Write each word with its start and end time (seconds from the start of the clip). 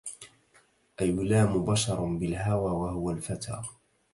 أيلام 1.01 1.63
بشر 1.65 2.05
بالهوى 2.05 2.71
وهو 2.71 3.11
الفتى 3.11 3.61